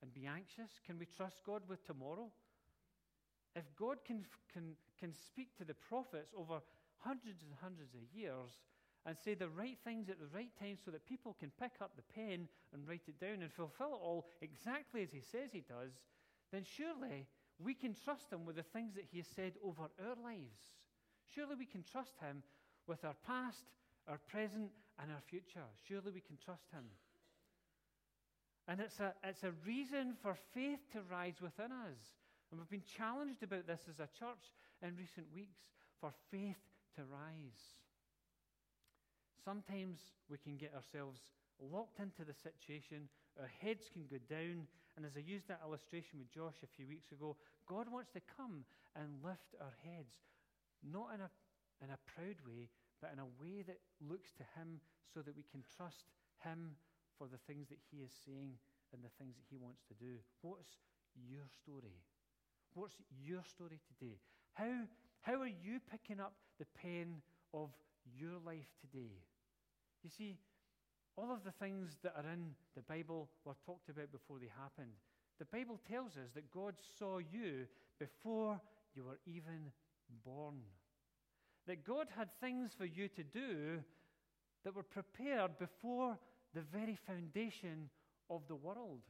[0.02, 0.80] and be anxious?
[0.86, 2.32] Can we trust God with tomorrow?
[3.56, 6.62] If God can, can, can speak to the prophets over
[7.00, 8.62] hundreds and hundreds of years
[9.06, 11.92] and say the right things at the right time so that people can pick up
[11.96, 15.64] the pen and write it down and fulfill it all exactly as he says he
[15.64, 15.92] does,
[16.52, 17.28] then surely
[17.60, 20.62] we can trust him with the things that he has said over our lives.
[21.34, 22.44] Surely we can trust him
[22.88, 23.64] with our past,
[24.08, 25.66] our present, and our future.
[25.88, 26.86] Surely we can trust him.
[28.68, 32.00] And it's a, it's a reason for faith to rise within us.
[32.52, 35.60] And we've been challenged about this as a church in recent weeks
[36.00, 36.60] for faith
[36.96, 37.62] to rise.
[39.44, 41.20] Sometimes we can get ourselves
[41.60, 46.18] locked into the situation, our heads can go down, and as I used that illustration
[46.18, 47.38] with Josh a few weeks ago,
[47.70, 48.66] God wants to come
[48.98, 50.18] and lift our heads,
[50.82, 51.30] not in a,
[51.86, 54.82] in a proud way, but in a way that looks to Him
[55.14, 56.10] so that we can trust
[56.42, 56.74] Him
[57.14, 58.58] for the things that He is saying
[58.90, 60.18] and the things that He wants to do.
[60.42, 60.82] What's
[61.14, 62.02] your story?
[62.74, 64.18] What's your story today?
[64.58, 64.90] How,
[65.22, 67.22] how are you picking up the pen
[67.54, 67.70] of
[68.18, 69.22] your life today?
[70.02, 70.42] You see,
[71.18, 74.94] all of the things that are in the Bible were talked about before they happened.
[75.40, 77.66] The Bible tells us that God saw you
[78.00, 78.62] before
[78.96, 79.72] you were even
[80.24, 80.62] born.
[81.66, 83.80] That God had things for you to do
[84.64, 86.18] that were prepared before
[86.54, 87.90] the very foundation
[88.30, 89.02] of the world.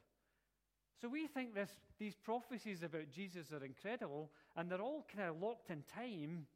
[1.01, 5.41] So we think this, these prophecies about Jesus are incredible and they're all kind of
[5.41, 6.47] locked in time.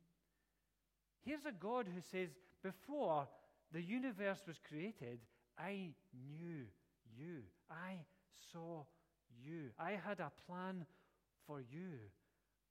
[1.23, 2.29] Here's a God who says,
[2.63, 3.27] Before
[3.71, 5.19] the universe was created,
[5.61, 5.91] I
[6.39, 6.65] knew
[7.17, 7.43] you.
[7.69, 7.97] I
[8.51, 8.83] saw
[9.43, 9.69] you.
[9.79, 10.85] I had a plan
[11.45, 11.99] for you.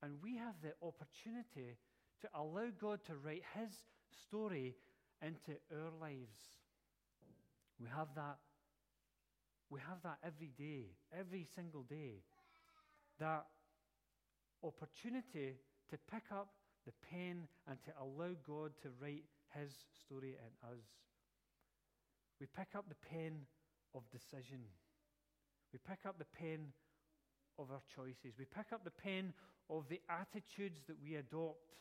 [0.02, 1.76] And we have the opportunity
[2.22, 3.70] to allow God to write His
[4.26, 4.74] story
[5.22, 6.40] into our lives.
[7.78, 8.38] We have that.
[9.68, 12.22] We have that every day, every single day.
[13.18, 13.46] That
[14.64, 15.56] opportunity
[15.90, 16.48] to pick up
[16.86, 19.24] the pen and to allow God to write
[19.54, 19.72] His
[20.04, 20.82] story in us.
[22.40, 23.46] We pick up the pen
[23.94, 24.60] of decision.
[25.72, 26.72] We pick up the pen
[27.58, 28.38] of our choices.
[28.38, 29.34] We pick up the pen
[29.68, 31.76] of the attitudes that we adopt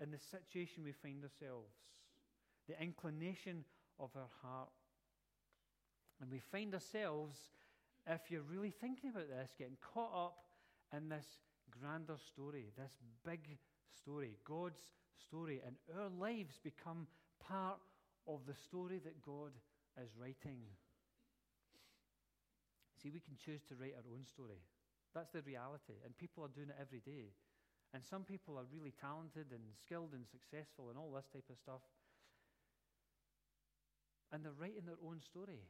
[0.00, 1.74] in the situation we find ourselves,
[2.68, 3.64] the inclination
[3.98, 4.70] of our heart.
[6.20, 7.36] And we find ourselves,
[8.06, 10.36] if you're really thinking about this, getting caught up
[10.96, 11.26] in this
[11.70, 12.92] grander story, this
[13.26, 13.58] big
[13.90, 14.80] story, God's
[15.18, 17.06] story, and our lives become
[17.40, 17.80] part
[18.26, 19.52] of the story that God
[20.02, 20.64] is writing.
[23.02, 24.64] See, we can choose to write our own story.
[25.14, 26.00] That's the reality.
[26.04, 27.36] And people are doing it every day.
[27.92, 31.58] And some people are really talented and skilled and successful and all this type of
[31.58, 31.84] stuff.
[34.32, 35.62] And they're writing their own story.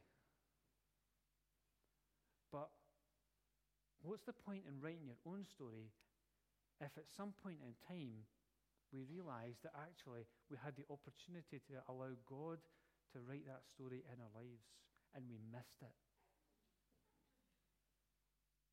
[2.51, 2.71] But
[4.01, 5.91] what's the point in writing your own story
[6.81, 8.25] if at some point in time
[8.95, 12.63] we realized that actually we had the opportunity to allow God
[13.11, 14.71] to write that story in our lives
[15.11, 15.91] and we missed it?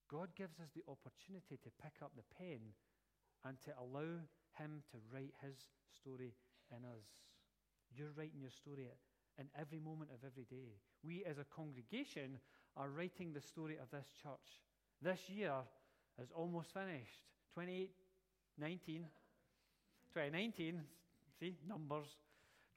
[0.07, 2.79] God gives us the opportunity to pick up the pen
[3.43, 4.23] and to allow
[4.55, 5.59] Him to write His
[5.91, 6.39] story
[6.71, 7.09] in us.
[7.91, 8.87] You're writing your story
[9.39, 10.79] in every moment of every day.
[11.03, 12.39] We as a congregation
[12.77, 14.63] are writing the story of this church.
[15.01, 15.53] This year
[16.23, 17.27] is almost finished.
[17.55, 19.05] 2019.
[20.12, 20.81] 2019,
[21.40, 22.07] see, numbers.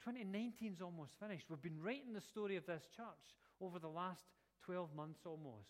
[0.04, 1.44] 2019 is almost finished.
[1.50, 4.24] We've been writing the story of this church over the last
[4.64, 5.68] 12 months almost.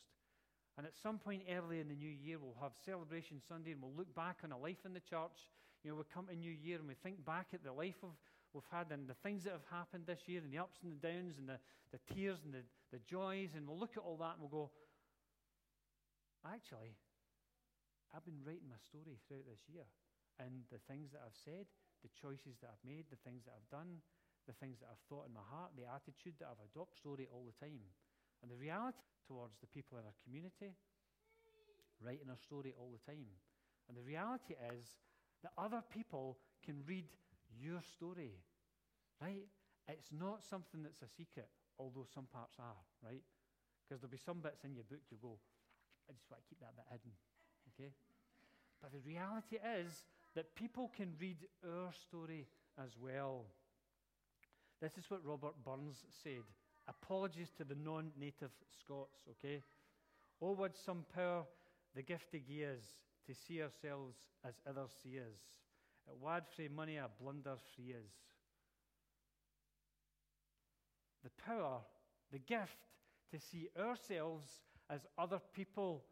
[0.79, 3.97] And at some point early in the new year, we'll have Celebration Sunday and we'll
[3.97, 5.51] look back on a life in the church.
[5.83, 8.11] You know, we come to New Year and we think back at the life of
[8.53, 11.03] we've had and the things that have happened this year and the ups and the
[11.03, 11.59] downs and the,
[11.91, 13.51] the tears and the, the joys.
[13.57, 14.71] And we'll look at all that and we'll go,
[16.47, 16.95] actually,
[18.15, 19.89] I've been writing my story throughout this year.
[20.37, 21.67] And the things that I've said,
[22.05, 24.05] the choices that I've made, the things that I've done,
[24.45, 27.49] the things that I've thought in my heart, the attitude that I've adopted, story all
[27.49, 27.83] the time.
[28.45, 30.77] And the reality towards the people in our community,
[31.99, 33.27] writing our story all the time.
[33.89, 35.01] And the reality is
[35.43, 37.09] that other people can read
[37.59, 38.39] your story,
[39.23, 39.47] right?
[39.89, 43.23] It's not something that's a secret, although some parts are, right?
[43.83, 45.39] Because there'll be some bits in your book you'll go,
[46.11, 47.15] I just want to keep that bit hidden,
[47.75, 47.91] okay?
[48.83, 50.05] But the reality is
[50.37, 52.47] that people can read our story
[52.79, 53.47] as well.
[54.81, 56.45] This is what Robert Burns said
[56.89, 59.61] Apologies to the non native Scots, okay?
[60.41, 61.45] Oh, would some power
[61.97, 62.85] the gift to gie us
[63.27, 64.15] to see ourselves
[64.47, 65.41] as others see us.
[66.07, 68.13] It wad frae money a blunder free us.
[71.25, 71.81] The power,
[72.31, 72.77] the gift
[73.33, 74.47] to see ourselves
[74.89, 76.05] as other people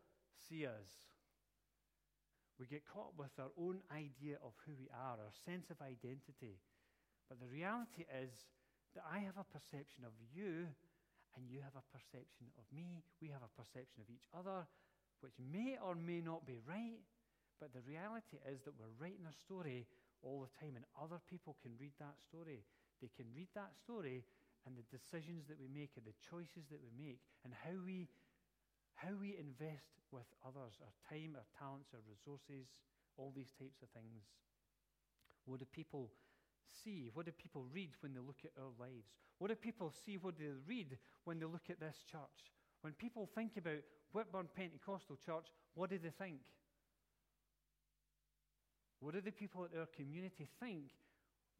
[0.49, 1.14] see us.
[2.59, 6.63] We get caught with our own idea of who we are, our sense of identity.
[7.27, 8.31] But the reality is
[8.95, 10.71] that I have a perception of you,
[11.35, 13.03] and you have a perception of me.
[13.19, 14.71] We have a perception of each other,
[15.19, 17.03] which may or may not be right.
[17.59, 19.87] But the reality is that we're writing a story
[20.23, 22.63] all the time, and other people can read that story.
[23.03, 24.23] They can read that story
[24.65, 28.09] and the decisions that we make and the choices that we make and how we
[28.95, 32.71] how we invest with others, our time, our talents, our resources,
[33.17, 34.23] all these types of things.
[35.47, 36.11] What do people
[36.71, 37.11] see?
[37.13, 39.13] What do people read when they look at our lives?
[39.39, 40.17] What do people see?
[40.17, 42.55] What do they read when they look at this church?
[42.81, 46.41] When people think about Whitburn Pentecostal Church, what do they think?
[49.01, 50.95] What do the people in our community think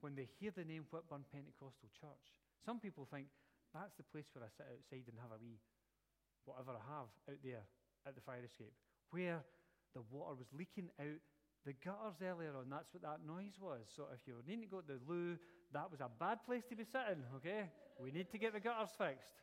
[0.01, 2.25] when they hear the name Whitburn Pentecostal Church?
[2.65, 3.27] Some people think
[3.75, 5.59] that's the place where I sit outside and have a wee
[6.45, 7.65] whatever I have out there
[8.07, 8.73] at the fire escape,
[9.11, 9.45] where
[9.95, 11.21] the water was leaking out
[11.65, 12.69] the gutters earlier on.
[12.69, 13.89] That's what that noise was.
[13.97, 15.39] So if you needing to go to the loo,
[15.73, 17.73] that was a bad place to be sitting, okay?
[17.97, 19.41] We need to get the gutters fixed.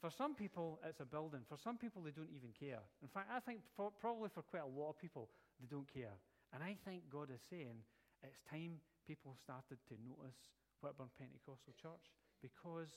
[0.00, 1.44] For some people, it's a building.
[1.46, 2.80] For some people, they don't even care.
[3.04, 5.28] In fact, I think for, probably for quite a lot of people,
[5.60, 6.16] they don't care.
[6.52, 7.84] And I think God is saying
[8.24, 10.48] it's time people started to notice
[10.80, 12.96] Whitburn Pentecostal Church because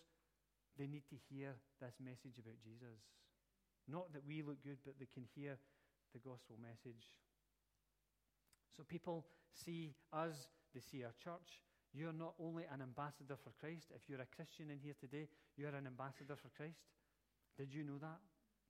[0.77, 2.97] they need to hear this message about Jesus.
[3.87, 5.57] Not that we look good, but they can hear
[6.13, 7.11] the gospel message.
[8.75, 11.61] So people see us, they see our church.
[11.93, 13.93] You're not only an ambassador for Christ.
[13.93, 16.81] If you're a Christian in here today, you're an ambassador for Christ.
[17.57, 18.17] Did you know that?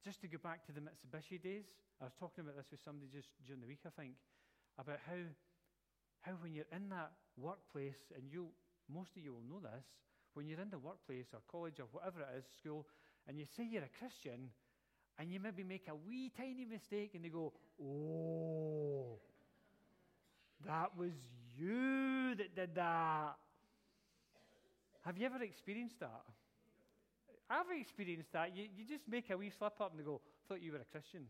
[0.03, 3.07] Just to go back to the Mitsubishi days, I was talking about this with somebody
[3.07, 4.19] just during the week, I think,
[4.75, 5.23] about how,
[6.19, 8.51] how when you're in that workplace, and you,
[8.91, 9.87] most of you will know this,
[10.34, 12.86] when you're in the workplace or college or whatever it is, school,
[13.28, 14.50] and you say you're a Christian,
[15.19, 19.19] and you maybe make a wee tiny mistake, and they go, Oh,
[20.65, 21.12] that was
[21.58, 23.36] you that did that.
[25.06, 26.24] Have you ever experienced that?
[27.50, 28.56] I've experienced that.
[28.56, 30.86] You, you just make a wee slip up and they go, thought you were a
[30.86, 31.26] Christian.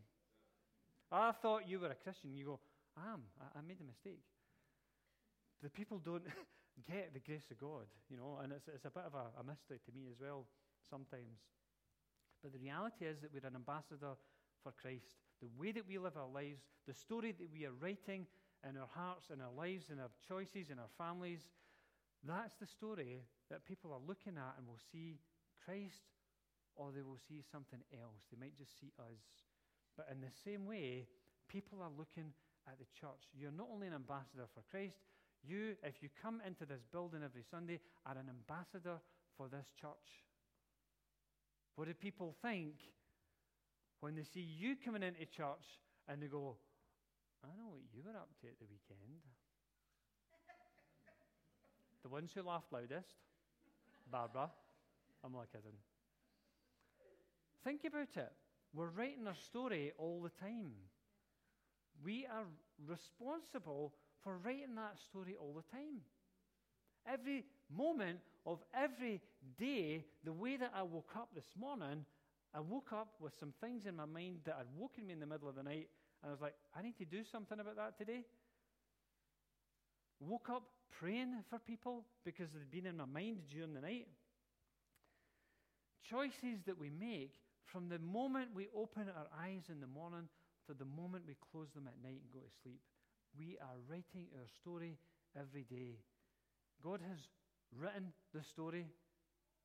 [1.10, 2.34] I thought you were a Christian.
[2.36, 2.60] You go,
[2.96, 3.22] I am.
[3.40, 4.22] I, I made a mistake.
[5.62, 6.22] The people don't
[6.82, 9.44] get the grace of God, you know, and it's, it's a bit of a, a
[9.44, 10.46] mystery to me as well
[10.82, 11.38] sometimes.
[12.42, 14.18] But the reality is that we're an ambassador
[14.62, 15.22] for Christ.
[15.40, 18.26] The way that we live our lives, the story that we are writing
[18.68, 21.48] in our hearts, in our lives, in our choices, in our families,
[22.24, 25.20] that's the story that people are looking at and will see
[25.64, 26.08] Christ
[26.76, 28.24] or they will see something else.
[28.32, 29.20] They might just see us.
[29.96, 31.06] But in the same way,
[31.48, 32.32] people are looking
[32.66, 33.28] at the church.
[33.36, 34.96] You're not only an ambassador for Christ,
[35.46, 38.98] you, if you come into this building every Sunday, are an ambassador
[39.36, 40.24] for this church.
[41.76, 42.74] What do people think
[44.00, 46.56] when they see you coming into church and they go,
[47.42, 49.20] I know what you were up to at the weekend?
[52.02, 53.16] the ones who laughed loudest,
[54.10, 54.50] Barbara.
[55.24, 55.78] I'm only kidding.
[57.64, 58.32] Think about it.
[58.74, 60.72] We're writing a story all the time.
[62.04, 62.44] We are
[62.86, 66.00] responsible for writing that story all the time.
[67.06, 69.20] Every moment of every
[69.58, 72.04] day, the way that I woke up this morning,
[72.54, 75.26] I woke up with some things in my mind that had woken me in the
[75.26, 75.88] middle of the night,
[76.22, 78.24] and I was like, I need to do something about that today.
[80.20, 80.62] Woke up
[80.98, 84.06] praying for people because they'd been in my mind during the night.
[86.08, 87.34] Choices that we make
[87.66, 90.28] from the moment we open our eyes in the morning
[90.66, 92.80] to the moment we close them at night and go to sleep.
[93.38, 94.98] We are writing our story
[95.38, 95.98] every day.
[96.82, 97.18] God has
[97.76, 98.86] written the story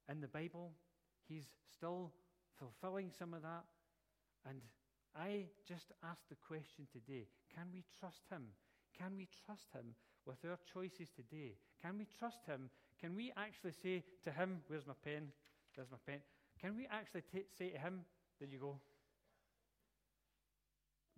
[0.09, 0.71] in the Bible.
[1.27, 1.45] He's
[1.77, 2.11] still
[2.57, 3.65] fulfilling some of that.
[4.49, 4.61] And
[5.15, 8.43] I just ask the question today can we trust Him?
[8.97, 9.93] Can we trust Him
[10.25, 11.53] with our choices today?
[11.81, 12.69] Can we trust Him?
[12.99, 15.29] Can we actually say to Him, Where's my pen?
[15.75, 16.21] There's my pen.
[16.59, 18.01] Can we actually t- say to Him,
[18.39, 18.79] There you go.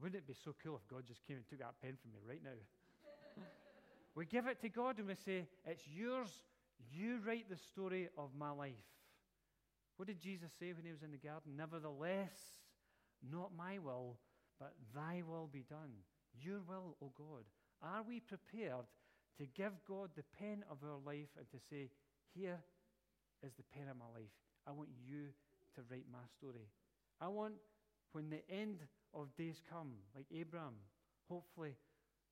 [0.02, 2.20] Wouldn't it be so cool if God just came and took that pen from me
[2.28, 2.58] right now?
[4.16, 6.30] we give it to God and we say, It's yours.
[6.92, 8.90] You write the story of my life.
[9.98, 11.54] What did Jesus say when he was in the garden?
[11.56, 12.34] Nevertheless,
[13.22, 14.18] not my will,
[14.60, 15.92] but thy will be done.
[16.42, 17.46] Your will, O God.
[17.84, 18.90] Are we prepared
[19.38, 21.92] to give God the pen of our life and to say,
[22.34, 22.60] Here
[23.44, 24.34] is the pen of my life.
[24.68, 25.28] I want you
[25.76, 26.66] to write my story.
[27.20, 27.54] I want,
[28.14, 28.80] when the end
[29.14, 30.76] of days come, like Abraham,
[31.30, 31.76] hopefully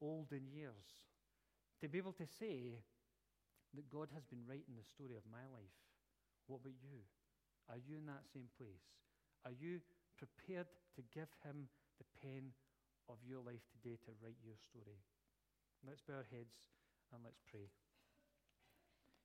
[0.01, 1.03] old in years,
[1.81, 2.79] to be able to say
[3.75, 5.75] that God has been writing the story of my life.
[6.47, 7.03] What about you?
[7.69, 8.87] Are you in that same place?
[9.45, 9.79] Are you
[10.17, 11.69] prepared to give him
[11.99, 12.51] the pen
[13.09, 15.01] of your life today to write your story.
[15.85, 16.69] Let's bow our heads
[17.13, 17.71] and let's pray.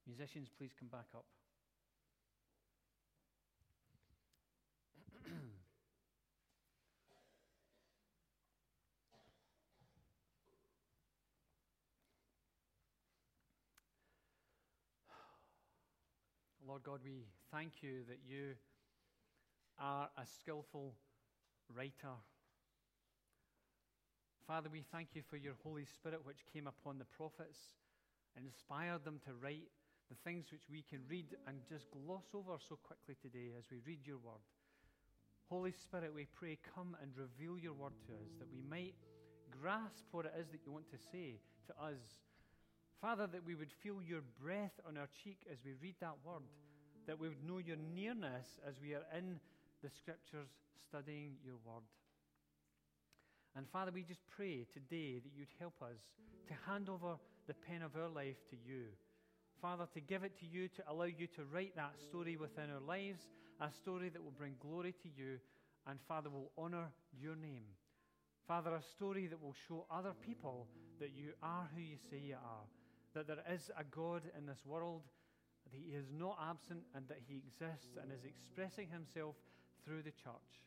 [0.06, 1.26] Musicians, please come back up.
[16.74, 17.22] Lord God, we
[17.52, 18.58] thank you that you
[19.78, 20.96] are a skillful
[21.70, 22.18] writer.
[24.44, 27.78] Father, we thank you for your Holy Spirit which came upon the prophets
[28.34, 29.70] and inspired them to write
[30.10, 33.78] the things which we can read and just gloss over so quickly today as we
[33.86, 34.42] read your word.
[35.48, 38.98] Holy Spirit, we pray, come and reveal your word to us that we might
[39.62, 42.18] grasp what it is that you want to say to us
[43.04, 46.40] Father, that we would feel your breath on our cheek as we read that word,
[47.06, 49.40] that we would know your nearness as we are in
[49.82, 50.48] the scriptures
[50.88, 51.84] studying your word.
[53.56, 56.00] And Father, we just pray today that you'd help us
[56.48, 58.86] to hand over the pen of our life to you.
[59.60, 62.80] Father, to give it to you, to allow you to write that story within our
[62.80, 63.28] lives,
[63.60, 65.38] a story that will bring glory to you,
[65.86, 66.88] and Father, will honor
[67.18, 67.64] your name.
[68.48, 70.66] Father, a story that will show other people
[71.00, 72.64] that you are who you say you are
[73.14, 75.02] that there is a God in this world,
[75.74, 79.36] He is not absent, and that He exists and is expressing Himself
[79.84, 80.62] through the church.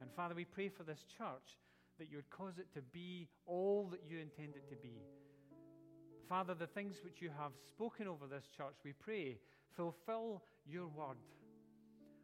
[0.00, 1.58] And Father, we pray for this church
[1.98, 4.94] that you would cause it to be all that you intend it to be.
[6.28, 9.38] Father, the things which you have spoken over this church, we pray,
[9.76, 11.16] fulfill your word.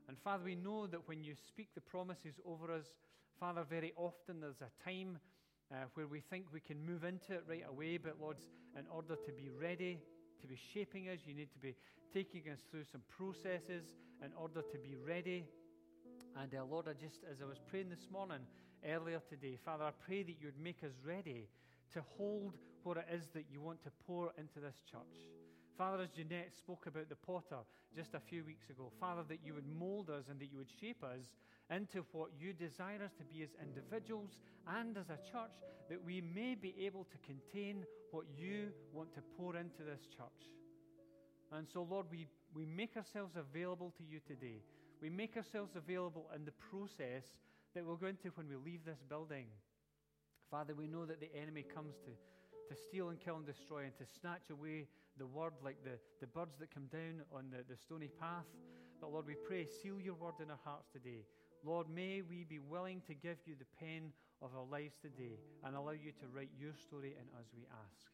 [0.09, 2.87] And Father, we know that when you speak the promises over us,
[3.41, 5.19] Father, very often there's a time
[5.73, 8.37] uh, where we think we can move into it right away, but Lord,
[8.79, 9.99] in order to be ready,
[10.45, 11.75] to be shaping us, you need to be
[12.13, 15.47] taking us through some processes in order to be ready.
[16.37, 18.45] And uh, Lord, I just, as I was praying this morning,
[18.85, 21.49] earlier today, Father, I pray that you would make us ready
[21.95, 25.17] to hold what it is that you want to pour into this church.
[25.79, 27.65] Father, as Jeanette spoke about the potter
[27.97, 30.71] just a few weeks ago, Father, that you would mold us and that you would
[30.81, 31.33] shape us
[31.71, 34.39] into what you desire us to be as individuals
[34.69, 35.53] and as a church,
[35.89, 40.51] that we may be able to contain what you want to pour into this church.
[41.53, 44.63] And so, Lord, we, we make ourselves available to you today.
[45.01, 47.25] We make ourselves available in the process
[47.75, 49.47] that we'll go into when we leave this building.
[50.51, 53.97] Father, we know that the enemy comes to, to steal and kill and destroy and
[53.99, 54.87] to snatch away
[55.19, 58.47] the word like the, the birds that come down on the, the stony path.
[59.01, 61.25] But Lord, we pray, seal your word in our hearts today.
[61.65, 64.13] Lord, may we be willing to give you the pen
[64.43, 68.05] of our lives today and allow you to write your story in us, we ask.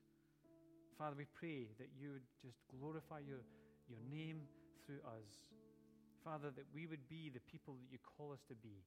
[0.95, 3.43] Father, we pray that you would just glorify your,
[3.91, 4.47] your name
[4.87, 5.51] through us.
[6.23, 8.87] Father, that we would be the people that you call us to be.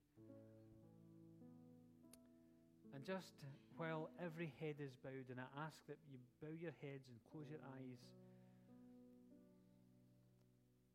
[2.95, 3.33] And just
[3.75, 7.49] while every head is bowed, and I ask that you bow your heads and close
[7.49, 7.99] your eyes.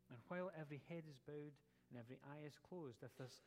[0.09, 1.53] And while every head is bowed
[1.91, 3.43] and every eye is closed, if there's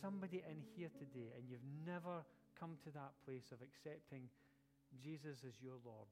[0.00, 2.24] somebody in here today and you've never
[2.58, 4.28] come to that place of accepting
[4.98, 6.08] Jesus as your Lord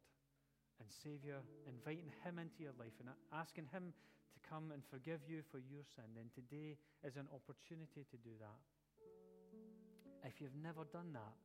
[0.79, 5.43] and Savior, inviting Him into your life and asking Him to come and forgive you
[5.51, 8.61] for your sin, then today is an opportunity to do that.
[10.23, 11.37] If you've never done that,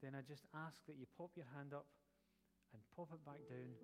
[0.00, 1.84] then I just ask that you pop your hand up
[2.72, 3.76] and pop it back down,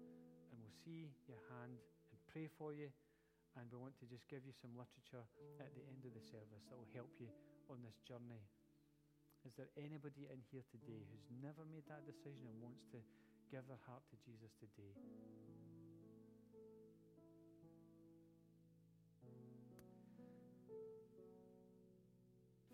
[0.53, 2.89] and we'll see your hand and pray for you
[3.55, 5.23] and we want to just give you some literature
[5.63, 7.31] at the end of the service that will help you
[7.71, 8.43] on this journey.
[9.47, 12.99] Is there anybody in here today who's never made that decision and wants to
[13.53, 14.95] give their heart to Jesus today?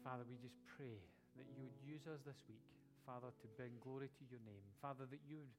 [0.01, 0.97] Father, we just pray
[1.37, 2.65] that you would use us this week,
[3.05, 4.65] Father, to bring glory to your name.
[4.81, 5.55] Father, that you would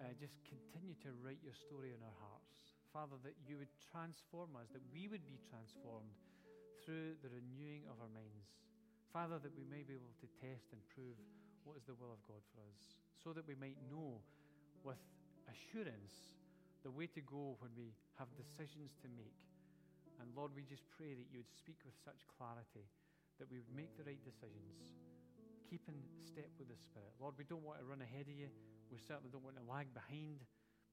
[0.00, 2.69] uh, just continue to write your story in our hearts.
[2.90, 6.18] Father, that you would transform us, that we would be transformed
[6.82, 8.50] through the renewing of our minds.
[9.14, 11.14] Father, that we may be able to test and prove
[11.62, 14.18] what is the will of God for us, so that we might know
[14.82, 14.98] with
[15.46, 16.40] assurance
[16.82, 19.38] the way to go when we have decisions to make.
[20.18, 22.88] And Lord, we just pray that you would speak with such clarity
[23.40, 24.92] that we would make the right decisions,
[25.64, 27.12] keeping step with the Spirit.
[27.16, 28.52] Lord, we don't want to run ahead of you.
[28.92, 30.44] We certainly don't want to lag behind.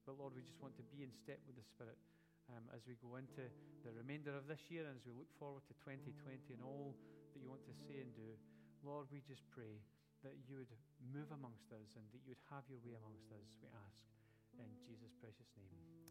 [0.08, 2.00] But Lord, we just want to be in step with the Spirit
[2.48, 3.44] um, as we go into
[3.84, 6.96] the remainder of this year and as we look forward to 2020 and all
[7.36, 8.32] that you want to say and do.
[8.80, 9.84] Lord, we just pray
[10.24, 10.72] that you would
[11.12, 14.00] move amongst us and that you would have your way amongst us, we ask.
[14.56, 16.07] In Jesus' precious name.